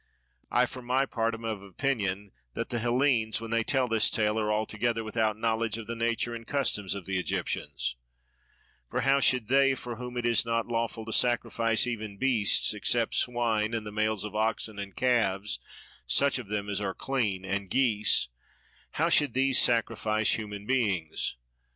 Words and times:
I 0.49 0.65
for 0.65 0.81
my 0.81 1.05
part 1.05 1.35
am 1.35 1.45
of 1.45 1.61
opinion 1.61 2.31
that 2.55 2.69
the 2.69 2.79
Hellenes 2.79 3.39
when 3.39 3.51
they 3.51 3.61
tell 3.63 3.87
this 3.87 4.09
tale 4.09 4.39
are 4.39 4.51
altogether 4.51 5.03
without 5.03 5.37
knowledge 5.37 5.77
of 5.77 5.85
the 5.85 5.95
nature 5.95 6.33
and 6.33 6.47
customs 6.47 6.95
of 6.95 7.05
the 7.05 7.19
Egyptians; 7.19 7.97
for 8.89 9.01
how 9.01 9.19
should 9.19 9.47
they 9.47 9.75
for 9.75 9.97
whom 9.97 10.17
it 10.17 10.25
is 10.25 10.43
not 10.43 10.65
lawful 10.67 11.05
to 11.05 11.13
sacrifice 11.13 11.85
even 11.85 12.17
beasts, 12.17 12.73
except 12.73 13.13
swine 13.13 13.75
and 13.75 13.85
the 13.85 13.91
males 13.91 14.23
of 14.23 14.33
oxen 14.33 14.79
and 14.79 14.95
calves 14.95 15.59
(such 16.07 16.39
of 16.39 16.47
them 16.47 16.67
as 16.67 16.81
are 16.81 16.95
clean) 16.95 17.45
and 17.45 17.69
geese, 17.69 18.27
how 18.93 19.07
should 19.07 19.35
these 19.35 19.59
sacrifice 19.59 20.31
human 20.31 20.65
beings? 20.65 21.35